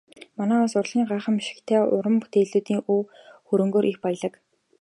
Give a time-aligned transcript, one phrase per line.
[0.37, 3.01] Манай улс урлагийн гайхамшигтай уран бүтээлүүдийн өв
[3.47, 4.33] хөрөнгөөрөө их баялаг.